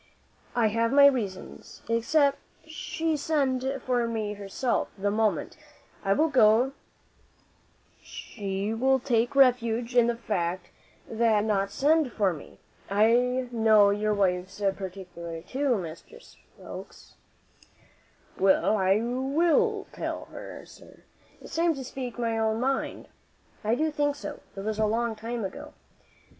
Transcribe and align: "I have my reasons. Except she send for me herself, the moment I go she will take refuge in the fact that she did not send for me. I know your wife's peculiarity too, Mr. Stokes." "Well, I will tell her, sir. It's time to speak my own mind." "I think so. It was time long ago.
"I 0.55 0.69
have 0.69 0.91
my 0.91 1.05
reasons. 1.05 1.83
Except 1.87 2.39
she 2.65 3.15
send 3.15 3.79
for 3.85 4.07
me 4.07 4.33
herself, 4.33 4.87
the 4.97 5.11
moment 5.11 5.57
I 6.03 6.15
go 6.15 6.71
she 8.01 8.73
will 8.73 8.97
take 8.97 9.35
refuge 9.35 9.95
in 9.95 10.07
the 10.07 10.15
fact 10.15 10.71
that 11.07 11.35
she 11.41 11.41
did 11.43 11.47
not 11.47 11.69
send 11.69 12.11
for 12.13 12.33
me. 12.33 12.57
I 12.89 13.47
know 13.51 13.91
your 13.91 14.15
wife's 14.15 14.59
peculiarity 14.59 15.45
too, 15.47 15.75
Mr. 15.75 16.19
Stokes." 16.19 17.13
"Well, 18.39 18.75
I 18.75 18.99
will 19.01 19.85
tell 19.93 20.25
her, 20.31 20.65
sir. 20.65 21.03
It's 21.41 21.55
time 21.55 21.75
to 21.75 21.83
speak 21.83 22.17
my 22.17 22.39
own 22.39 22.59
mind." 22.59 23.07
"I 23.63 23.75
think 23.91 24.15
so. 24.15 24.39
It 24.55 24.61
was 24.61 24.77
time 24.77 24.89
long 24.89 25.45
ago. 25.45 25.73